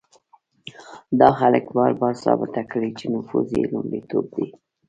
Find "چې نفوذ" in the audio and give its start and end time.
2.99-3.47